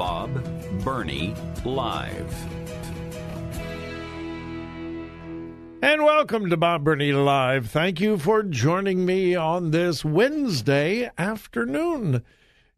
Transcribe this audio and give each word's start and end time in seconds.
Bob 0.00 0.32
Burney 0.82 1.34
Live. 1.62 2.34
And 5.82 6.02
welcome 6.02 6.48
to 6.48 6.56
Bob 6.56 6.84
Burney 6.84 7.12
Live. 7.12 7.68
Thank 7.68 8.00
you 8.00 8.16
for 8.16 8.42
joining 8.42 9.04
me 9.04 9.34
on 9.34 9.72
this 9.72 10.02
Wednesday 10.02 11.10
afternoon. 11.18 12.24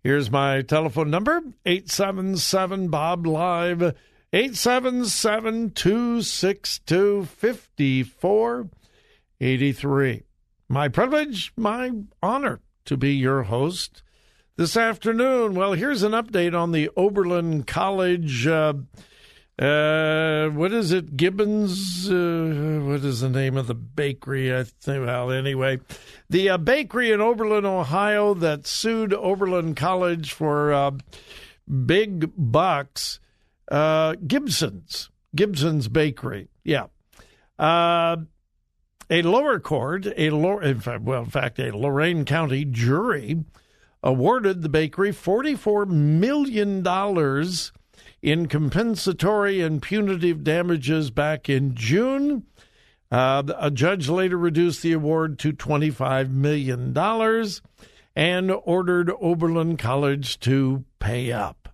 Here's 0.03 0.33
my 0.33 0.63
telephone 0.63 1.11
number 1.11 1.41
877 1.65 2.89
Bob 2.89 3.25
Live 3.25 3.95
877 4.33 5.71
262 5.71 7.25
5483. 7.25 10.23
My 10.69 10.89
privilege, 10.89 11.53
my 11.57 11.93
honor 12.21 12.61
to 12.85 12.97
be 12.97 13.15
your 13.15 13.45
host 13.45 14.02
this 14.57 14.77
afternoon. 14.77 15.55
Well, 15.55 15.73
here's 15.73 16.03
an 16.03 16.13
update 16.13 16.59
on 16.59 16.73
the 16.73 16.91
Oberlin 16.97 17.65
College. 17.65 18.47
Uh, 18.47 18.75
uh, 19.59 20.49
what 20.51 20.73
is 20.73 20.93
it? 20.93 21.17
Gibbons? 21.17 22.11
Uh, 22.11 22.81
what 22.83 23.05
is 23.05 23.21
the 23.21 23.29
name 23.29 23.57
of 23.57 23.67
the 23.67 23.75
bakery? 23.75 24.55
I 24.55 24.65
think. 24.65 25.07
Well, 25.07 25.31
anyway, 25.31 25.81
the 26.29 26.51
uh, 26.51 26.59
bakery 26.59 27.13
in 27.13 27.21
Oberlin, 27.21 27.65
Ohio, 27.65 28.35
that 28.35 28.67
sued 28.67 29.13
Oberlin 29.15 29.75
College 29.75 30.33
for 30.33 30.73
uh, 30.73 30.91
big 31.87 32.31
bucks. 32.37 33.21
Uh, 33.71 34.17
Gibson's, 34.27 35.11
Gibson's 35.35 35.89
Bakery. 35.89 36.49
Yeah. 36.65 36.87
A 37.59 39.21
lower 39.23 39.61
court, 39.61 40.07
a 40.17 40.31
lower, 40.31 40.63
in 40.63 40.81
fact, 40.81 41.03
well, 41.03 41.23
in 41.23 41.31
fact, 41.31 41.59
a 41.59 41.77
Lorain 41.77 42.25
County 42.25 42.65
jury 42.65 43.45
awarded 44.03 44.63
the 44.63 44.69
bakery 44.69 45.13
$44 45.13 45.89
million 45.89 46.83
in 48.23 48.47
compensatory 48.47 49.61
and 49.61 49.83
punitive 49.83 50.45
damages 50.45 51.11
back 51.11 51.49
in 51.49 51.75
June. 51.75 52.45
Uh, 53.11 53.43
a 53.59 53.71
judge 53.71 54.09
later 54.09 54.39
reduced 54.39 54.83
the 54.83 54.93
award 54.93 55.39
to 55.39 55.53
$25 55.53 56.31
million 56.31 56.97
and 58.17 58.51
ordered 58.65 59.13
Oberlin 59.21 59.77
College 59.77 60.41
to 60.41 60.85
pay 60.99 61.31
up. 61.31 61.69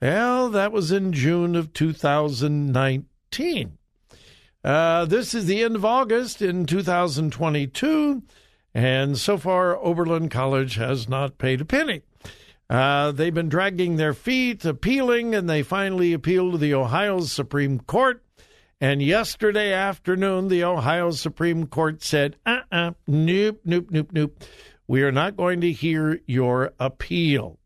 Well, 0.00 0.48
that 0.50 0.72
was 0.72 0.92
in 0.92 1.12
June 1.12 1.56
of 1.56 1.72
2019. 1.72 3.78
Uh, 4.62 5.04
this 5.04 5.34
is 5.34 5.46
the 5.46 5.62
end 5.62 5.76
of 5.76 5.84
August 5.84 6.40
in 6.40 6.64
2022, 6.64 8.22
and 8.74 9.16
so 9.16 9.38
far, 9.38 9.76
Oberlin 9.76 10.28
College 10.28 10.74
has 10.74 11.08
not 11.08 11.38
paid 11.38 11.60
a 11.60 11.64
penny. 11.64 12.02
Uh, 12.68 13.12
they've 13.12 13.34
been 13.34 13.48
dragging 13.48 13.96
their 13.96 14.14
feet, 14.14 14.64
appealing, 14.64 15.34
and 15.34 15.48
they 15.48 15.62
finally 15.62 16.12
appealed 16.12 16.52
to 16.52 16.58
the 16.58 16.74
Ohio 16.74 17.20
Supreme 17.20 17.78
Court. 17.78 18.22
And 18.80 19.00
yesterday 19.00 19.72
afternoon, 19.72 20.48
the 20.48 20.64
Ohio 20.64 21.10
Supreme 21.12 21.66
Court 21.66 22.02
said, 22.02 22.36
uh 22.44 22.60
uh-uh, 22.72 22.76
uh, 22.76 22.92
nope, 23.06 23.60
nope, 23.64 23.86
nope, 23.90 24.10
nope. 24.12 24.44
We 24.86 25.02
are 25.02 25.12
not 25.12 25.36
going 25.36 25.60
to 25.60 25.72
hear 25.72 26.20
your 26.26 26.72
appeal. 26.80 27.58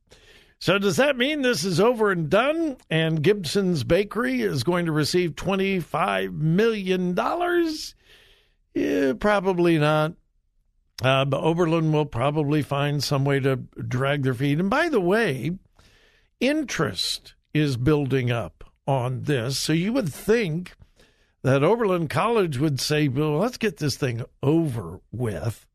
So, 0.60 0.78
does 0.78 0.96
that 0.96 1.16
mean 1.16 1.42
this 1.42 1.64
is 1.64 1.80
over 1.80 2.10
and 2.10 2.28
done 2.28 2.76
and 2.90 3.22
Gibson's 3.22 3.84
Bakery 3.84 4.42
is 4.42 4.64
going 4.64 4.86
to 4.86 4.92
receive 4.92 5.36
$25 5.36 6.32
million? 6.32 7.16
Yeah, 8.74 9.12
probably 9.14 9.78
not. 9.78 10.14
Uh, 11.02 11.24
but 11.24 11.40
Oberlin 11.42 11.92
will 11.92 12.06
probably 12.06 12.62
find 12.62 13.02
some 13.02 13.24
way 13.24 13.38
to 13.40 13.56
drag 13.56 14.22
their 14.22 14.34
feet. 14.34 14.58
And 14.58 14.68
by 14.68 14.88
the 14.88 15.00
way, 15.00 15.52
interest 16.40 17.34
is 17.54 17.76
building 17.76 18.30
up 18.30 18.64
on 18.86 19.22
this. 19.22 19.58
So 19.58 19.72
you 19.72 19.92
would 19.92 20.12
think 20.12 20.74
that 21.42 21.62
Oberlin 21.62 22.08
College 22.08 22.58
would 22.58 22.80
say, 22.80 23.06
well, 23.06 23.38
let's 23.38 23.58
get 23.58 23.76
this 23.76 23.96
thing 23.96 24.24
over 24.42 25.00
with. 25.12 25.66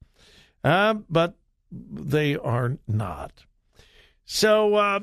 Uh, 0.64 0.96
but 1.10 1.36
they 1.72 2.36
are 2.36 2.78
not. 2.88 3.46
So 4.26 4.76
uh, 4.76 5.00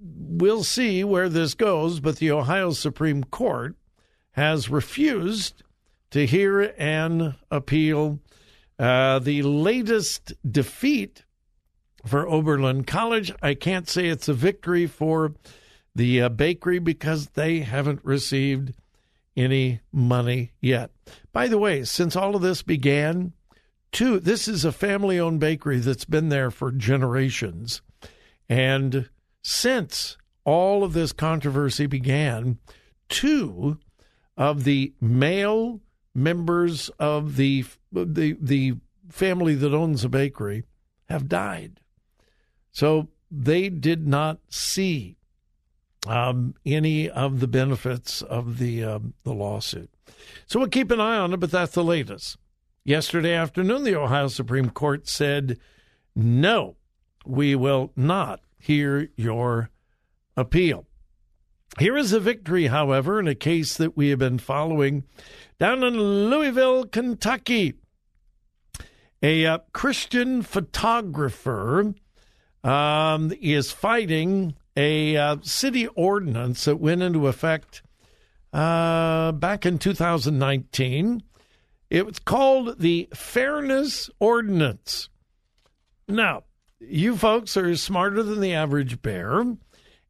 we'll 0.00 0.64
see 0.64 1.04
where 1.04 1.28
this 1.28 1.54
goes, 1.54 2.00
but 2.00 2.16
the 2.16 2.30
Ohio 2.30 2.70
Supreme 2.70 3.24
Court 3.24 3.74
has 4.32 4.68
refused 4.68 5.62
to 6.10 6.26
hear 6.26 6.74
an 6.78 7.36
appeal. 7.50 8.20
Uh, 8.78 9.18
the 9.20 9.42
latest 9.42 10.32
defeat 10.48 11.24
for 12.04 12.28
Oberlin 12.28 12.84
College, 12.84 13.32
I 13.42 13.54
can't 13.54 13.88
say 13.88 14.08
it's 14.08 14.28
a 14.28 14.34
victory 14.34 14.86
for 14.86 15.34
the 15.94 16.22
uh, 16.22 16.28
bakery 16.28 16.78
because 16.78 17.28
they 17.28 17.60
haven't 17.60 18.04
received 18.04 18.74
any 19.36 19.80
money 19.92 20.52
yet. 20.60 20.90
By 21.32 21.48
the 21.48 21.58
way, 21.58 21.84
since 21.84 22.16
all 22.16 22.36
of 22.36 22.42
this 22.42 22.62
began, 22.62 23.32
two, 23.92 24.20
this 24.20 24.48
is 24.48 24.64
a 24.64 24.72
family 24.72 25.18
owned 25.18 25.40
bakery 25.40 25.78
that's 25.78 26.04
been 26.04 26.28
there 26.28 26.50
for 26.50 26.72
generations. 26.72 27.80
And 28.48 29.08
since 29.42 30.16
all 30.44 30.84
of 30.84 30.92
this 30.92 31.12
controversy 31.12 31.86
began, 31.86 32.58
two 33.08 33.78
of 34.36 34.64
the 34.64 34.92
male 35.00 35.80
members 36.14 36.88
of 36.98 37.36
the 37.36 37.64
the 37.92 38.36
the 38.40 38.74
family 39.08 39.54
that 39.54 39.74
owns 39.74 40.04
a 40.04 40.08
bakery 40.08 40.64
have 41.08 41.28
died. 41.28 41.80
So 42.70 43.08
they 43.30 43.68
did 43.68 44.06
not 44.06 44.38
see 44.48 45.16
um, 46.06 46.54
any 46.64 47.08
of 47.08 47.40
the 47.40 47.48
benefits 47.48 48.22
of 48.22 48.58
the 48.58 48.84
um, 48.84 49.14
the 49.24 49.32
lawsuit. 49.32 49.90
So 50.46 50.58
we'll 50.58 50.68
keep 50.68 50.90
an 50.90 51.00
eye 51.00 51.18
on 51.18 51.32
it, 51.32 51.40
but 51.40 51.50
that's 51.50 51.74
the 51.74 51.84
latest. 51.84 52.36
Yesterday 52.84 53.32
afternoon, 53.32 53.84
the 53.84 53.96
Ohio 53.96 54.28
Supreme 54.28 54.70
Court 54.70 55.08
said 55.08 55.58
no, 56.14 56.76
we 57.24 57.54
will 57.54 57.92
not 57.96 58.40
hear 58.58 59.08
your 59.16 59.70
appeal. 60.36 60.86
Here 61.78 61.96
is 61.96 62.12
a 62.12 62.20
victory, 62.20 62.68
however, 62.68 63.18
in 63.18 63.26
a 63.26 63.34
case 63.34 63.76
that 63.76 63.96
we 63.96 64.10
have 64.10 64.20
been 64.20 64.38
following 64.38 65.04
down 65.58 65.82
in 65.82 66.30
Louisville, 66.30 66.86
Kentucky. 66.86 67.74
A 69.22 69.46
uh, 69.46 69.58
Christian 69.72 70.42
photographer 70.42 71.94
um, 72.62 73.32
is 73.40 73.72
fighting 73.72 74.54
a 74.76 75.16
uh, 75.16 75.36
city 75.42 75.88
ordinance 75.88 76.64
that 76.64 76.76
went 76.76 77.02
into 77.02 77.26
effect 77.26 77.82
uh, 78.52 79.32
back 79.32 79.66
in 79.66 79.78
2019. 79.78 81.22
It 81.90 82.06
was 82.06 82.18
called 82.18 82.78
the 82.78 83.08
Fairness 83.14 84.10
Ordinance. 84.20 85.08
Now, 86.08 86.44
you 86.80 87.16
folks 87.16 87.56
are 87.56 87.74
smarter 87.76 88.22
than 88.22 88.40
the 88.40 88.54
average 88.54 89.00
bear, 89.02 89.44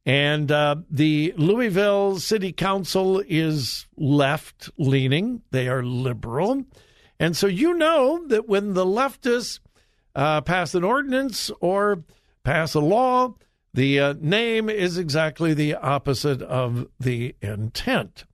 and 0.07 0.53
uh, 0.53 0.77
the 0.91 1.33
Louisville 1.37 2.19
City 2.19 2.53
Council 2.53 3.23
is 3.27 3.87
left 3.97 4.71
leaning, 4.77 5.43
they 5.51 5.69
are 5.69 5.83
liberal. 5.83 6.65
And 7.19 7.37
so 7.37 7.47
you 7.47 7.75
know 7.75 8.27
that 8.29 8.49
when 8.49 8.75
the 8.75 8.85
leftists 8.85 9.61
uh, 10.15 10.43
pass 10.43 10.75
an 10.75 10.85
ordinance 10.85 11.51
or 11.61 12.05
pass 12.43 12.75
a 12.75 12.81
law, 12.81 13.35
the 13.73 13.99
uh, 13.99 14.15
name 14.21 14.69
is 14.69 14.99
exactly 14.99 15.55
the 15.55 15.75
opposite 15.75 16.43
of 16.43 16.87
the 17.01 17.35
intent. 17.41 18.25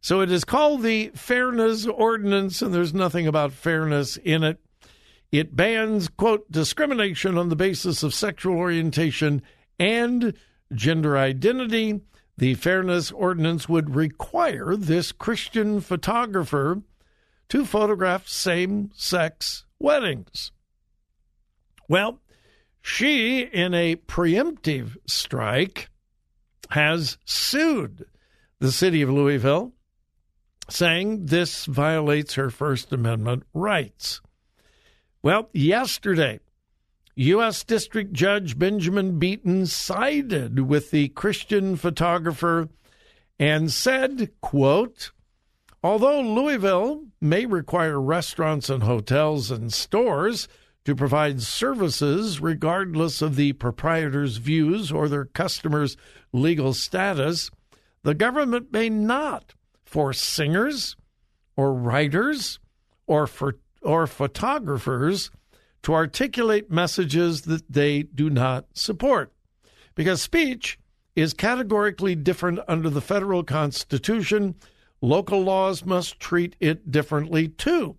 So 0.00 0.20
it 0.20 0.32
is 0.32 0.44
called 0.44 0.82
the 0.82 1.10
Fairness 1.14 1.86
Ordinance, 1.86 2.62
and 2.62 2.72
there's 2.72 2.94
nothing 2.94 3.26
about 3.26 3.52
fairness 3.52 4.16
in 4.16 4.42
it. 4.42 4.58
It 5.30 5.54
bans, 5.54 6.08
quote, 6.08 6.50
discrimination 6.50 7.36
on 7.36 7.50
the 7.50 7.56
basis 7.56 8.02
of 8.02 8.14
sexual 8.14 8.56
orientation 8.56 9.42
and 9.78 10.34
gender 10.72 11.16
identity. 11.16 12.00
The 12.36 12.54
Fairness 12.54 13.10
Ordinance 13.10 13.68
would 13.68 13.94
require 13.94 14.76
this 14.76 15.12
Christian 15.12 15.80
photographer 15.80 16.82
to 17.48 17.66
photograph 17.66 18.28
same 18.28 18.90
sex 18.94 19.64
weddings. 19.78 20.52
Well, 21.88 22.20
she, 22.80 23.40
in 23.40 23.74
a 23.74 23.96
preemptive 23.96 24.96
strike, 25.06 25.90
has 26.70 27.18
sued 27.24 28.06
the 28.60 28.72
city 28.72 29.02
of 29.02 29.10
Louisville, 29.10 29.72
saying 30.68 31.26
this 31.26 31.66
violates 31.66 32.34
her 32.34 32.48
First 32.48 32.92
Amendment 32.92 33.42
rights. 33.52 34.20
Well, 35.22 35.50
yesterday, 35.52 36.40
U.S. 37.20 37.64
District 37.64 38.14
Judge 38.14 38.58
Benjamin 38.58 39.18
Beaton 39.18 39.66
sided 39.66 40.58
with 40.58 40.90
the 40.90 41.08
Christian 41.08 41.76
photographer 41.76 42.70
and 43.38 43.70
said, 43.70 44.30
quote, 44.40 45.10
Although 45.84 46.22
Louisville 46.22 47.04
may 47.20 47.44
require 47.44 48.00
restaurants 48.00 48.70
and 48.70 48.84
hotels 48.84 49.50
and 49.50 49.70
stores 49.70 50.48
to 50.86 50.96
provide 50.96 51.42
services 51.42 52.40
regardless 52.40 53.20
of 53.20 53.36
the 53.36 53.52
proprietor's 53.52 54.38
views 54.38 54.90
or 54.90 55.06
their 55.06 55.26
customers' 55.26 55.98
legal 56.32 56.72
status, 56.72 57.50
the 58.02 58.14
government 58.14 58.72
may 58.72 58.88
not 58.88 59.52
force 59.84 60.22
singers 60.22 60.96
or 61.54 61.74
writers 61.74 62.60
or 63.06 63.26
for 63.26 63.58
or 63.82 64.06
photographers 64.06 65.30
to 65.82 65.94
articulate 65.94 66.70
messages 66.70 67.42
that 67.42 67.70
they 67.72 68.02
do 68.02 68.30
not 68.30 68.66
support. 68.74 69.32
Because 69.94 70.22
speech 70.22 70.78
is 71.16 71.34
categorically 71.34 72.14
different 72.14 72.60
under 72.68 72.90
the 72.90 73.00
federal 73.00 73.42
constitution, 73.42 74.54
local 75.00 75.42
laws 75.42 75.84
must 75.84 76.20
treat 76.20 76.56
it 76.60 76.90
differently 76.90 77.48
too. 77.48 77.96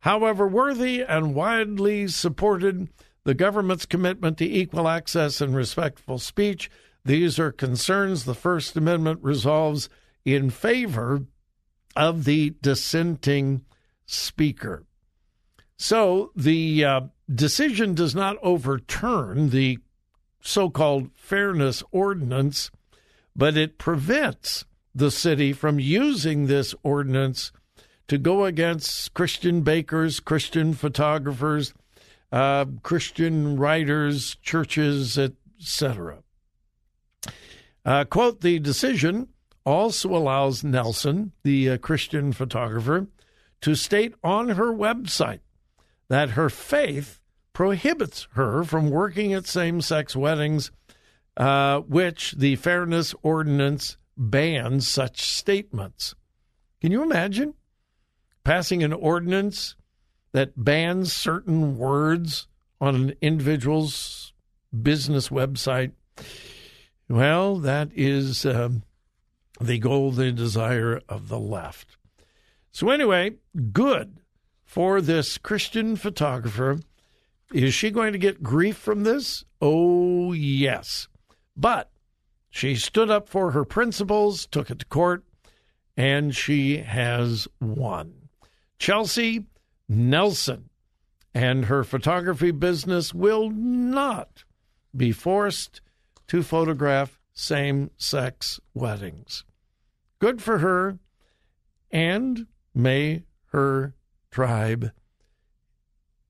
However 0.00 0.46
worthy 0.46 1.02
and 1.02 1.34
widely 1.34 2.08
supported 2.08 2.88
the 3.24 3.34
government's 3.34 3.86
commitment 3.86 4.36
to 4.38 4.44
equal 4.44 4.86
access 4.86 5.40
and 5.40 5.56
respectful 5.56 6.18
speech, 6.18 6.70
these 7.04 7.38
are 7.38 7.52
concerns 7.52 8.24
the 8.24 8.34
First 8.34 8.76
Amendment 8.76 9.20
resolves 9.22 9.88
in 10.24 10.50
favor 10.50 11.24
of 11.96 12.24
the 12.24 12.54
dissenting 12.60 13.64
speaker. 14.06 14.84
So 15.76 16.30
the 16.36 16.84
uh, 16.84 17.00
decision 17.32 17.94
does 17.94 18.14
not 18.14 18.36
overturn 18.42 19.50
the 19.50 19.78
so 20.40 20.70
called 20.70 21.10
fairness 21.14 21.82
ordinance, 21.90 22.70
but 23.34 23.56
it 23.56 23.78
prevents 23.78 24.64
the 24.94 25.10
city 25.10 25.52
from 25.52 25.80
using 25.80 26.46
this 26.46 26.74
ordinance 26.82 27.50
to 28.06 28.18
go 28.18 28.44
against 28.44 29.14
Christian 29.14 29.62
bakers, 29.62 30.20
Christian 30.20 30.74
photographers, 30.74 31.72
uh, 32.30 32.66
Christian 32.82 33.56
writers, 33.56 34.36
churches, 34.42 35.18
etc. 35.18 36.18
Uh, 37.84 38.04
quote 38.04 38.42
The 38.42 38.58
decision 38.58 39.28
also 39.64 40.14
allows 40.14 40.62
Nelson, 40.62 41.32
the 41.42 41.70
uh, 41.70 41.78
Christian 41.78 42.32
photographer, 42.32 43.08
to 43.62 43.74
state 43.74 44.14
on 44.22 44.50
her 44.50 44.72
website 44.72 45.40
that 46.08 46.30
her 46.30 46.48
faith 46.48 47.20
prohibits 47.52 48.26
her 48.32 48.64
from 48.64 48.90
working 48.90 49.32
at 49.32 49.46
same 49.46 49.80
sex 49.80 50.14
weddings, 50.14 50.70
uh, 51.36 51.80
which 51.80 52.32
the 52.32 52.56
Fairness 52.56 53.14
Ordinance 53.22 53.96
bans 54.16 54.86
such 54.86 55.22
statements. 55.22 56.14
Can 56.80 56.92
you 56.92 57.02
imagine 57.02 57.54
passing 58.44 58.82
an 58.82 58.92
ordinance 58.92 59.76
that 60.32 60.52
bans 60.62 61.12
certain 61.12 61.78
words 61.78 62.46
on 62.80 62.94
an 62.94 63.14
individual's 63.20 64.32
business 64.82 65.28
website? 65.28 65.92
Well, 67.08 67.58
that 67.58 67.90
is 67.94 68.44
um, 68.44 68.82
the 69.60 69.78
goal, 69.78 70.10
the 70.10 70.32
desire 70.32 71.00
of 71.08 71.28
the 71.28 71.38
left. 71.38 71.96
So, 72.72 72.90
anyway, 72.90 73.34
good 73.72 74.18
for 74.74 75.00
this 75.00 75.38
Christian 75.38 75.94
photographer. 75.94 76.80
Is 77.52 77.72
she 77.72 77.92
going 77.92 78.12
to 78.12 78.18
get 78.18 78.42
grief 78.42 78.76
from 78.76 79.04
this? 79.04 79.44
Oh, 79.62 80.32
yes. 80.32 81.06
But 81.56 81.92
she 82.50 82.74
stood 82.74 83.08
up 83.08 83.28
for 83.28 83.52
her 83.52 83.64
principles, 83.64 84.46
took 84.46 84.72
it 84.72 84.80
to 84.80 84.86
court, 84.86 85.22
and 85.96 86.34
she 86.34 86.78
has 86.78 87.46
won. 87.60 88.14
Chelsey 88.76 89.46
Nelson 89.88 90.70
and 91.32 91.66
her 91.66 91.84
photography 91.84 92.50
business 92.50 93.14
will 93.14 93.50
not 93.50 94.42
be 94.96 95.12
forced 95.12 95.82
to 96.26 96.42
photograph 96.42 97.20
same 97.32 97.92
sex 97.96 98.58
weddings. 98.74 99.44
Good 100.18 100.42
for 100.42 100.58
her, 100.58 100.98
and 101.92 102.48
may 102.74 103.22
her 103.52 103.94
tribe 104.34 104.90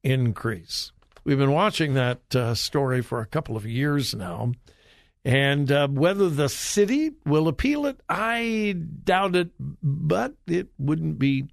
increase. 0.03 0.93
We've 1.25 1.39
been 1.39 1.53
watching 1.53 1.95
that 1.95 2.37
uh, 2.37 2.55
story 2.55 3.01
for 3.01 3.21
a 3.21 3.27
couple 3.27 3.57
of 3.57 3.65
years 3.65 4.15
now. 4.15 4.53
And 5.25 5.73
uh, 5.73 5.89
whether 5.89 6.29
the 6.29 6.51
city 6.51 7.13
will 7.25 7.49
appeal 7.49 7.87
it, 7.87 7.99
I 8.07 8.77
doubt 9.05 9.35
it, 9.37 9.53
but 9.59 10.35
it 10.47 10.69
wouldn't 10.79 11.19
be 11.19 11.47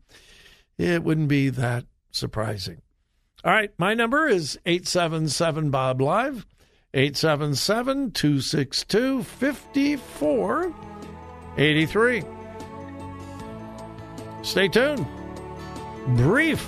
it 0.77 1.05
wouldn't 1.05 1.29
be 1.29 1.47
that 1.51 1.85
surprising. 2.11 2.81
All 3.45 3.53
right, 3.53 3.71
my 3.77 3.93
number 3.93 4.27
is 4.27 4.59
877 4.65 5.69
Bob 5.69 6.01
Live, 6.01 6.45
877 6.93 8.11
262 8.11 9.23
5483. 9.23 12.23
Stay 14.43 14.67
tuned 14.67 15.07
brief 16.07 16.67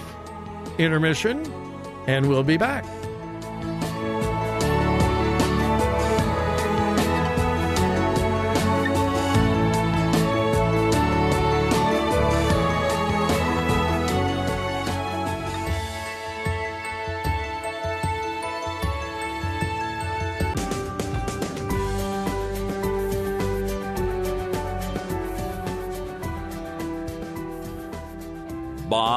intermission, 0.78 1.46
and 2.08 2.28
we'll 2.28 2.44
be 2.44 2.58
back. 2.58 2.86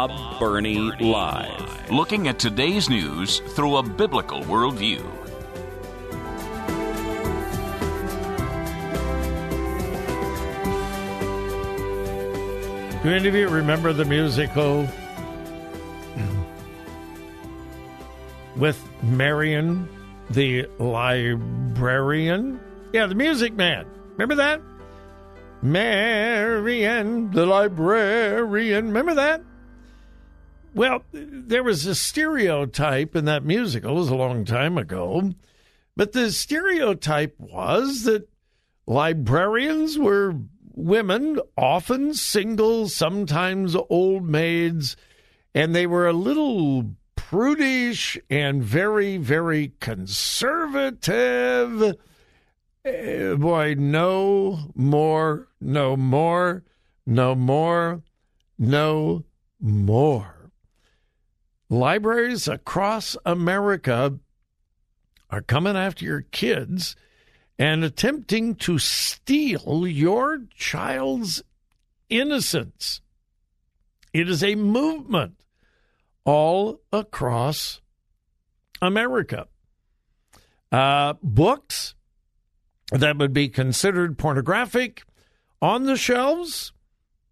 Bob 0.06 0.38
Burney 0.38 0.78
Live. 0.78 1.90
looking 1.90 2.28
at 2.28 2.38
today's 2.38 2.88
news 2.88 3.40
through 3.54 3.76
a 3.76 3.82
biblical 3.82 4.40
worldview. 4.42 5.02
Do 13.02 13.10
any 13.10 13.28
of 13.28 13.34
you 13.34 13.48
remember 13.48 13.92
the 13.92 14.04
musical 14.04 14.86
with 18.56 18.80
Marion 19.02 19.88
the 20.30 20.66
librarian? 20.78 22.60
Yeah, 22.92 23.06
the 23.06 23.14
Music 23.14 23.54
Man. 23.54 23.86
Remember 24.12 24.36
that? 24.36 24.60
Marion 25.62 27.30
the 27.32 27.46
librarian. 27.46 28.86
Remember 28.86 29.14
that? 29.14 29.42
Well, 30.76 31.02
there 31.10 31.62
was 31.62 31.86
a 31.86 31.94
stereotype 31.94 33.16
in 33.16 33.24
that 33.24 33.46
musical, 33.46 33.92
it 33.92 33.94
was 33.94 34.10
a 34.10 34.14
long 34.14 34.44
time 34.44 34.76
ago, 34.76 35.32
but 35.96 36.12
the 36.12 36.30
stereotype 36.30 37.34
was 37.40 38.02
that 38.02 38.28
librarians 38.86 39.98
were 39.98 40.34
women, 40.74 41.40
often 41.56 42.12
single, 42.12 42.90
sometimes 42.90 43.74
old 43.88 44.28
maids, 44.28 44.98
and 45.54 45.74
they 45.74 45.86
were 45.86 46.08
a 46.08 46.12
little 46.12 46.90
prudish 47.14 48.18
and 48.28 48.62
very, 48.62 49.16
very 49.16 49.72
conservative. 49.80 51.96
Uh, 52.84 53.34
boy, 53.36 53.74
no 53.78 54.70
more, 54.74 55.48
no 55.58 55.96
more, 55.96 56.64
no 57.06 57.34
more, 57.34 58.02
no 58.58 59.24
more. 59.58 60.35
Libraries 61.68 62.46
across 62.46 63.16
America 63.24 64.18
are 65.30 65.42
coming 65.42 65.76
after 65.76 66.04
your 66.04 66.22
kids 66.22 66.94
and 67.58 67.82
attempting 67.82 68.54
to 68.54 68.78
steal 68.78 69.86
your 69.86 70.42
child's 70.54 71.42
innocence. 72.08 73.00
It 74.12 74.28
is 74.28 74.44
a 74.44 74.54
movement 74.54 75.34
all 76.24 76.80
across 76.92 77.80
America. 78.80 79.48
Uh, 80.70 81.14
books 81.22 81.94
that 82.92 83.16
would 83.16 83.32
be 83.32 83.48
considered 83.48 84.18
pornographic 84.18 85.02
on 85.60 85.84
the 85.84 85.96
shelves 85.96 86.72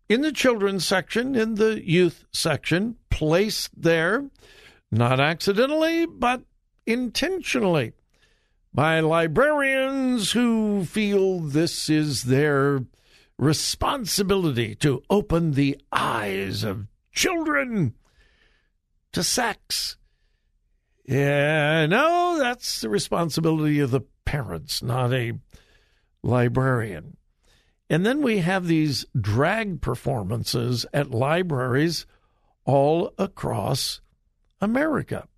in 0.08 0.20
the 0.20 0.32
children's 0.32 0.86
section, 0.86 1.34
in 1.34 1.54
the 1.54 1.82
youth 1.84 2.24
section, 2.32 2.96
placed 3.10 3.70
there, 3.80 4.28
not 4.90 5.20
accidentally, 5.20 6.06
but 6.06 6.42
intentionally 6.86 7.92
by 8.72 9.00
librarians 9.00 10.32
who 10.32 10.84
feel 10.84 11.40
this 11.40 11.88
is 11.88 12.24
their 12.24 12.84
responsibility 13.38 14.74
to 14.74 15.02
open 15.08 15.52
the 15.52 15.78
eyes 15.92 16.64
of 16.64 16.86
children 17.12 17.94
to 19.12 19.22
sex. 19.22 19.96
Yeah, 21.06 21.86
no, 21.86 22.38
that's 22.38 22.80
the 22.80 22.88
responsibility 22.88 23.80
of 23.80 23.90
the 23.90 24.02
parents, 24.24 24.82
not 24.82 25.12
a 25.12 25.34
librarian. 26.22 27.16
And 27.90 28.04
then 28.04 28.22
we 28.22 28.38
have 28.38 28.66
these 28.66 29.04
drag 29.18 29.80
performances 29.80 30.86
at 30.92 31.10
libraries 31.10 32.06
all 32.64 33.12
across 33.18 34.00
America. 34.60 35.28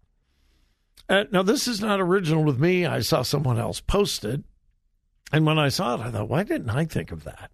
Uh, 1.09 1.25
now, 1.31 1.43
this 1.43 1.69
is 1.69 1.81
not 1.81 2.01
original 2.01 2.45
with 2.45 2.59
me. 2.59 2.87
I 2.87 3.01
saw 3.01 3.23
someone 3.23 3.59
else 3.59 3.81
post 3.81 4.25
it. 4.25 4.43
And 5.33 5.45
when 5.45 5.59
I 5.59 5.69
saw 5.69 5.95
it, 5.95 6.01
I 6.01 6.11
thought, 6.11 6.29
why 6.29 6.43
didn't 6.43 6.71
I 6.71 6.85
think 6.85 7.13
of 7.13 7.25
that? 7.25 7.51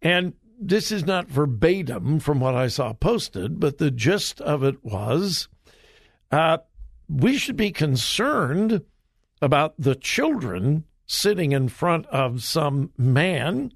And 0.00 0.34
this 0.58 0.90
is 0.90 1.04
not 1.04 1.28
verbatim 1.28 2.20
from 2.20 2.40
what 2.40 2.54
I 2.54 2.68
saw 2.68 2.92
posted, 2.92 3.60
but 3.60 3.78
the 3.78 3.90
gist 3.90 4.40
of 4.40 4.62
it 4.62 4.84
was 4.84 5.48
uh, 6.30 6.58
we 7.08 7.36
should 7.36 7.56
be 7.56 7.70
concerned 7.70 8.82
about 9.42 9.74
the 9.78 9.94
children 9.94 10.84
sitting 11.06 11.52
in 11.52 11.68
front 11.68 12.06
of 12.06 12.42
some 12.42 12.92
man 12.96 13.72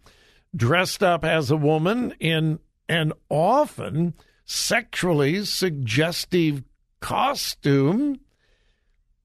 dressed 0.54 1.02
up 1.02 1.24
as 1.24 1.50
a 1.50 1.56
woman 1.56 2.14
in 2.18 2.58
an 2.88 3.12
often 3.28 4.14
sexually 4.44 5.44
suggestive 5.44 6.64
costume 7.00 8.18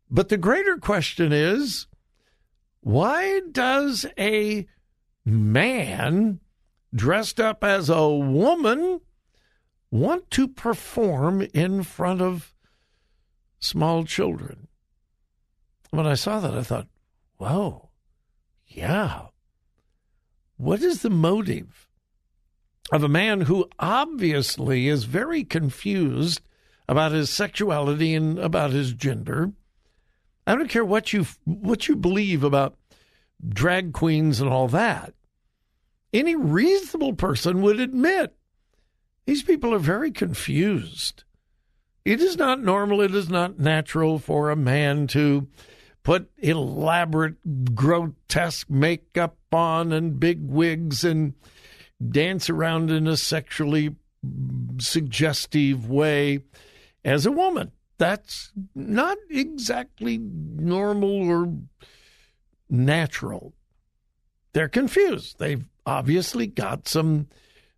but 0.10 0.30
the 0.30 0.38
greater 0.38 0.78
question 0.78 1.34
is 1.34 1.88
why 2.82 3.42
does 3.52 4.06
a 4.18 4.68
man 5.26 6.40
dressed 6.94 7.40
up 7.40 7.64
as 7.64 7.90
a 7.90 8.08
woman 8.08 9.02
want 9.90 10.30
to 10.32 10.48
perform 10.48 11.42
in 11.54 11.84
front 11.84 12.22
of 12.22 12.54
small 13.60 14.06
children? 14.06 14.68
When 15.90 16.06
I 16.06 16.14
saw 16.14 16.40
that, 16.40 16.54
I 16.54 16.62
thought, 16.62 16.88
whoa, 17.38 17.90
yeah. 18.68 19.28
What 20.58 20.82
is 20.82 21.02
the 21.02 21.10
motive 21.10 21.88
of 22.92 23.04
a 23.04 23.10
man 23.10 23.42
who 23.42 23.70
obviously 23.80 24.88
is 24.88 25.04
very 25.04 25.44
confused 25.44 26.42
about 26.88 27.12
his 27.12 27.30
sexuality 27.30 28.14
and 28.14 28.40
about 28.40 28.72
his 28.72 28.94
gender? 28.94 29.52
I 30.48 30.56
don't 30.56 30.70
care 30.70 30.86
what 30.86 31.12
you 31.12 31.26
what 31.44 31.88
you 31.88 31.96
believe 31.96 32.44
about 32.44 32.78
drag 33.48 33.94
queens 33.94 34.40
and 34.40 34.50
all 34.50 34.68
that. 34.70 35.14
Any 36.14 36.36
reasonable 36.36 37.14
person 37.14 37.62
would 37.62 37.80
admit 37.80 38.36
these 39.26 39.44
people 39.44 39.74
are 39.74 39.80
very 39.80 40.12
confused. 40.12 41.24
It 42.06 42.22
is 42.22 42.38
not 42.38 42.62
normal, 42.62 43.02
it 43.02 43.16
is 43.16 43.30
not 43.30 43.60
natural 43.60 44.20
for 44.20 44.50
a 44.50 44.56
man 44.56 45.08
to 45.08 45.48
put 46.06 46.30
elaborate, 46.38 47.76
grotesque 47.76 48.70
makeup 48.70 49.36
on 49.52 49.92
and 49.92 50.20
big 50.20 50.40
wigs 50.42 51.04
and 51.04 51.34
dance 52.10 52.50
around 52.50 52.92
in 52.92 53.08
a 53.08 53.18
sexually 53.18 53.94
suggestive 54.80 55.90
way 55.90 56.44
as 57.04 57.26
a 57.26 57.32
woman 57.32 57.72
that's 57.98 58.52
not 58.74 59.18
exactly 59.30 60.18
normal 60.18 61.30
or 61.30 61.54
natural. 62.70 63.54
They're 64.54 64.70
confused. 64.70 65.40
They've 65.40 65.68
obviously 65.86 66.48
got 66.48 66.88
some 66.88 67.28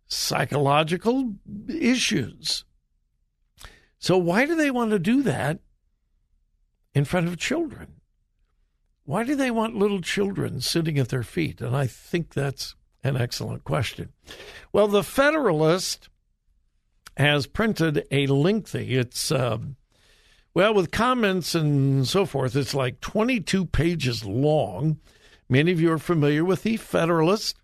psychological 0.08 1.34
issues. 1.68 2.64
So, 3.98 4.16
why 4.16 4.46
do 4.46 4.54
they 4.54 4.70
want 4.70 4.90
to 4.92 4.98
do 4.98 5.22
that 5.22 5.60
in 6.94 7.04
front 7.04 7.26
of 7.28 7.36
children? 7.36 7.97
Why 9.08 9.24
do 9.24 9.34
they 9.34 9.50
want 9.50 9.74
little 9.74 10.02
children 10.02 10.60
sitting 10.60 10.98
at 10.98 11.08
their 11.08 11.22
feet? 11.22 11.62
And 11.62 11.74
I 11.74 11.86
think 11.86 12.34
that's 12.34 12.74
an 13.02 13.16
excellent 13.16 13.64
question. 13.64 14.10
Well, 14.70 14.86
the 14.86 15.02
Federalist 15.02 16.10
has 17.16 17.46
printed 17.46 18.06
a 18.10 18.26
lengthy, 18.26 18.98
it's 18.98 19.32
um, 19.32 19.76
well, 20.52 20.74
with 20.74 20.90
comments 20.90 21.54
and 21.54 22.06
so 22.06 22.26
forth, 22.26 22.54
it's 22.54 22.74
like 22.74 23.00
22 23.00 23.64
pages 23.64 24.26
long. 24.26 24.98
Many 25.48 25.72
of 25.72 25.80
you 25.80 25.90
are 25.90 25.98
familiar 25.98 26.44
with 26.44 26.64
The 26.64 26.76
Federalist, 26.76 27.56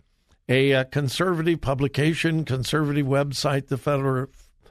a, 0.48 0.70
a 0.70 0.80
uh, 0.80 0.84
conservative 0.84 1.60
publication, 1.60 2.46
conservative 2.46 3.06
website, 3.06 3.66
the 3.66 3.76
Federal, 3.76 4.28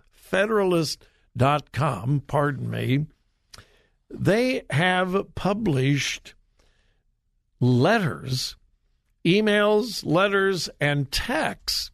Federalist.com, 0.09 2.23
pardon 2.25 2.71
me. 2.71 3.05
They 4.09 4.63
have 4.71 5.35
published 5.35 6.33
letters, 7.59 8.55
emails, 9.25 10.05
letters, 10.05 10.69
and 10.79 11.11
texts 11.11 11.91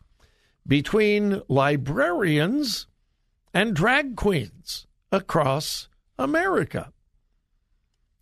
between 0.68 1.42
librarians 1.48 2.88
and 3.54 3.76
drag 3.76 4.16
queens 4.16 4.88
across 5.12 5.88
America. 6.18 6.92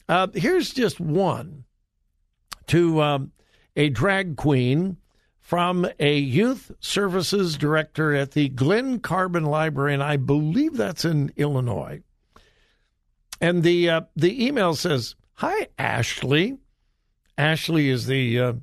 Uh, 0.07 0.27
here's 0.33 0.71
just 0.71 0.99
one 0.99 1.65
to 2.67 3.01
um, 3.01 3.31
a 3.75 3.89
drag 3.89 4.37
queen 4.37 4.97
from 5.39 5.87
a 5.99 6.17
youth 6.17 6.71
services 6.79 7.57
director 7.57 8.13
at 8.13 8.31
the 8.31 8.49
Glen 8.49 8.99
Carbon 8.99 9.45
Library, 9.45 9.93
and 9.93 10.03
I 10.03 10.17
believe 10.17 10.75
that's 10.75 11.05
in 11.05 11.31
Illinois. 11.37 12.01
And 13.39 13.63
the 13.63 13.89
uh, 13.89 14.01
the 14.15 14.45
email 14.45 14.75
says, 14.75 15.15
"Hi, 15.35 15.67
Ashley. 15.77 16.57
Ashley 17.37 17.89
is 17.89 18.07
the 18.07 18.39
uh, 18.39 18.53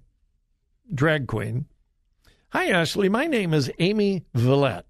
drag 0.93 1.27
queen. 1.27 1.67
Hi, 2.51 2.69
Ashley. 2.69 3.09
My 3.09 3.27
name 3.27 3.55
is 3.55 3.71
Amy 3.79 4.25
Villette, 4.35 4.87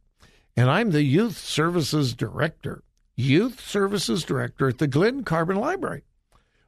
and 0.56 0.70
I'm 0.70 0.90
the 0.90 1.02
youth 1.02 1.36
services 1.36 2.14
director 2.14 2.82
Youth 3.16 3.60
Services 3.60 4.24
Director 4.24 4.68
at 4.68 4.78
the 4.78 4.88
Glen 4.88 5.22
Carbon 5.22 5.56
Library. 5.56 6.02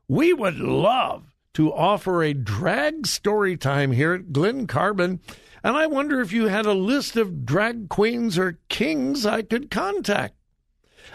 We 0.08 0.32
would 0.32 0.58
love 0.58 1.34
to 1.54 1.72
offer 1.72 2.22
a 2.22 2.34
drag 2.34 3.06
story 3.06 3.56
time 3.56 3.92
here 3.92 4.12
at 4.12 4.32
Glen 4.32 4.66
Carbon, 4.66 5.20
and 5.64 5.76
I 5.76 5.86
wonder 5.86 6.20
if 6.20 6.32
you 6.32 6.46
had 6.46 6.66
a 6.66 6.74
list 6.74 7.16
of 7.16 7.44
drag 7.44 7.88
queens 7.88 8.38
or 8.38 8.58
kings 8.68 9.26
I 9.26 9.42
could 9.42 9.70
contact. 9.70 10.34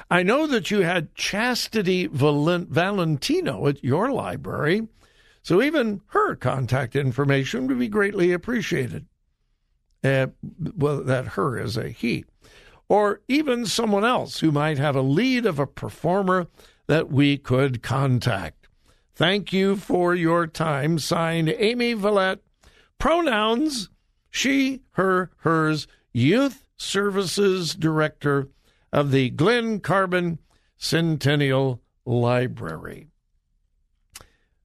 I 0.09 0.23
know 0.23 0.47
that 0.47 0.69
you 0.71 0.81
had 0.81 1.15
Chastity 1.15 2.07
Valentino 2.07 3.67
at 3.67 3.83
your 3.83 4.11
library, 4.11 4.87
so 5.41 5.61
even 5.61 6.01
her 6.07 6.35
contact 6.35 6.95
information 6.95 7.67
would 7.67 7.79
be 7.79 7.87
greatly 7.87 8.31
appreciated. 8.31 9.05
Uh, 10.03 10.27
well, 10.75 11.03
that 11.03 11.29
her 11.29 11.59
is 11.59 11.77
a 11.77 11.89
he. 11.89 12.25
Or 12.89 13.21
even 13.27 13.65
someone 13.65 14.03
else 14.03 14.39
who 14.39 14.51
might 14.51 14.77
have 14.77 14.95
a 14.95 15.01
lead 15.01 15.45
of 15.45 15.59
a 15.59 15.67
performer 15.67 16.47
that 16.87 17.09
we 17.11 17.37
could 17.37 17.81
contact. 17.81 18.67
Thank 19.13 19.53
you 19.53 19.75
for 19.75 20.15
your 20.15 20.47
time. 20.47 20.99
Signed 20.99 21.49
Amy 21.57 21.95
Vallette. 21.95 22.39
Pronouns 22.97 23.89
she, 24.31 24.81
her, 24.91 25.29
hers, 25.39 25.87
Youth 26.13 26.65
Services 26.77 27.75
Director 27.75 28.49
of 28.91 29.11
the 29.11 29.29
Glen 29.29 29.81
Carbon 29.81 30.39
Centennial 30.77 31.81
Library. 32.05 33.09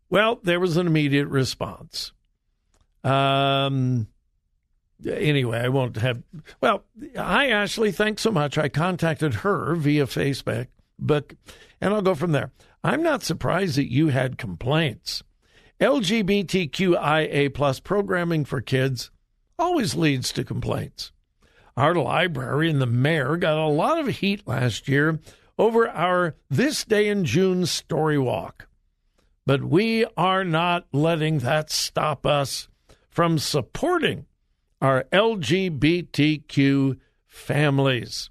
Well, 0.08 0.40
there 0.42 0.60
was 0.60 0.76
an 0.76 0.86
immediate 0.86 1.28
response. 1.28 2.12
Um, 3.02 4.08
anyway, 5.04 5.60
I 5.60 5.68
won't 5.68 5.96
have. 5.96 6.22
Well, 6.60 6.84
hi, 7.16 7.48
Ashley. 7.48 7.92
Thanks 7.92 8.22
so 8.22 8.30
much. 8.30 8.58
I 8.58 8.68
contacted 8.68 9.34
her 9.34 9.74
via 9.74 10.06
Facebook, 10.06 10.68
but, 10.98 11.32
and 11.80 11.92
I'll 11.92 12.02
go 12.02 12.14
from 12.14 12.32
there. 12.32 12.52
I'm 12.84 13.02
not 13.02 13.22
surprised 13.22 13.76
that 13.76 13.90
you 13.90 14.08
had 14.08 14.38
complaints. 14.38 15.22
LGBTQIA 15.80 17.52
plus 17.52 17.80
programming 17.80 18.44
for 18.44 18.60
kids 18.60 19.10
always 19.58 19.94
leads 19.94 20.32
to 20.32 20.44
complaints. 20.44 21.12
Our 21.76 21.94
library 21.94 22.70
and 22.70 22.80
the 22.80 22.86
mayor 22.86 23.36
got 23.36 23.58
a 23.58 23.68
lot 23.68 23.98
of 23.98 24.06
heat 24.06 24.46
last 24.46 24.88
year 24.88 25.18
over 25.58 25.88
our 25.88 26.34
This 26.48 26.84
Day 26.84 27.08
in 27.08 27.24
June 27.24 27.66
story 27.66 28.18
walk. 28.18 28.68
But 29.46 29.64
we 29.64 30.04
are 30.16 30.44
not 30.44 30.86
letting 30.92 31.38
that 31.38 31.70
stop 31.70 32.26
us 32.26 32.68
from 33.08 33.38
supporting 33.38 34.26
our 34.82 35.04
LGBTQ 35.12 36.98
families. 37.26 38.30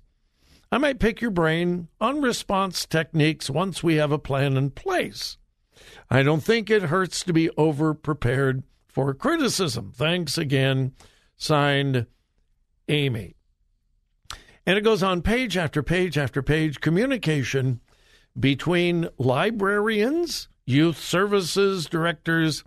I 0.72 0.78
might 0.78 1.00
pick 1.00 1.22
your 1.22 1.32
brain 1.32 1.88
on 2.02 2.22
response 2.22 2.86
techniques 2.86 3.50
once 3.50 3.82
we 3.82 3.96
have 3.96 4.12
a 4.12 4.20
plan 4.20 4.58
in 4.58 4.72
place. 4.72 5.38
I 6.10 6.22
don't 6.22 6.44
think 6.44 6.70
it 6.70 6.84
hurts 6.84 7.24
to 7.24 7.34
be 7.34 7.50
over 7.52 7.94
prepared 7.94 8.64
for 8.88 9.14
criticism. 9.14 9.94
Thanks 9.96 10.38
again. 10.38 10.94
Signed, 11.38 12.08
Amy. 12.90 13.36
And 14.66 14.78
it 14.78 14.84
goes 14.84 15.04
on 15.04 15.22
page 15.22 15.56
after 15.58 15.84
page 15.84 16.18
after 16.18 16.42
page 16.42 16.82
communication 16.82 17.82
between 18.38 19.08
librarians, 19.18 20.50
youth 20.66 21.00
services 21.00 21.86
directors, 21.86 22.64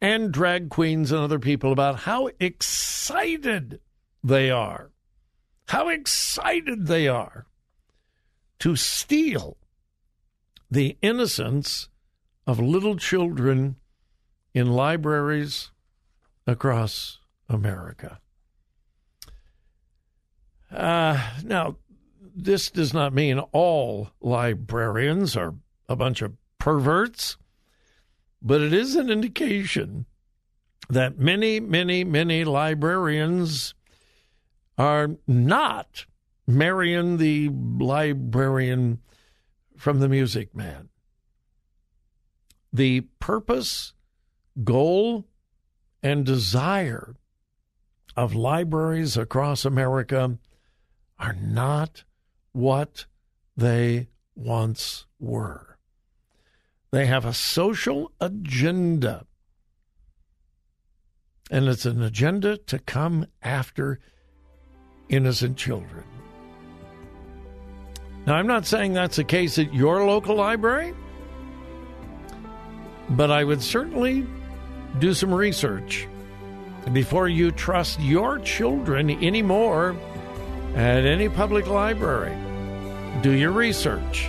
and 0.00 0.32
drag 0.32 0.70
queens 0.70 1.12
and 1.12 1.20
other 1.20 1.38
people 1.38 1.72
about 1.72 2.00
how 2.00 2.28
excited 2.38 3.80
they 4.24 4.50
are, 4.50 4.90
how 5.68 5.88
excited 5.88 6.86
they 6.86 7.06
are 7.06 7.46
to 8.58 8.76
steal 8.76 9.56
the 10.70 10.96
innocence 11.02 11.88
of 12.46 12.58
little 12.58 12.96
children 12.96 13.76
in 14.54 14.70
libraries 14.70 15.70
across 16.46 17.18
America. 17.48 18.18
Uh, 20.70 21.32
now, 21.44 21.76
this 22.34 22.70
does 22.70 22.94
not 22.94 23.12
mean 23.12 23.38
all 23.52 24.10
librarians 24.20 25.36
are 25.36 25.54
a 25.88 25.96
bunch 25.96 26.22
of 26.22 26.32
perverts, 26.60 27.36
but 28.40 28.60
it 28.60 28.72
is 28.72 28.94
an 28.94 29.10
indication 29.10 30.06
that 30.88 31.18
many, 31.18 31.58
many, 31.58 32.04
many 32.04 32.44
librarians 32.44 33.74
are 34.78 35.10
not 35.26 36.06
Marion 36.46 37.16
the 37.16 37.48
librarian 37.50 39.00
from 39.76 40.00
the 40.00 40.08
Music 40.08 40.54
Man. 40.54 40.88
The 42.72 43.02
purpose, 43.18 43.94
goal, 44.62 45.26
and 46.02 46.24
desire 46.24 47.16
of 48.16 48.34
libraries 48.34 49.16
across 49.16 49.64
America 49.64 50.38
are 51.18 51.34
not 51.34 52.04
what 52.52 53.06
they 53.56 54.08
once 54.34 55.06
were. 55.18 55.69
They 56.92 57.06
have 57.06 57.24
a 57.24 57.32
social 57.32 58.10
agenda, 58.20 59.24
and 61.50 61.68
it's 61.68 61.86
an 61.86 62.02
agenda 62.02 62.56
to 62.56 62.78
come 62.80 63.26
after 63.42 64.00
innocent 65.08 65.56
children. 65.56 66.04
Now, 68.26 68.34
I'm 68.34 68.46
not 68.46 68.66
saying 68.66 68.92
that's 68.92 69.16
the 69.16 69.24
case 69.24 69.58
at 69.58 69.72
your 69.72 70.04
local 70.04 70.34
library, 70.34 70.94
but 73.10 73.30
I 73.30 73.44
would 73.44 73.62
certainly 73.62 74.26
do 74.98 75.14
some 75.14 75.32
research 75.32 76.08
before 76.92 77.28
you 77.28 77.52
trust 77.52 78.00
your 78.00 78.40
children 78.40 79.10
anymore 79.10 79.96
at 80.74 81.04
any 81.04 81.28
public 81.28 81.66
library. 81.68 82.36
Do 83.22 83.30
your 83.30 83.52
research. 83.52 84.28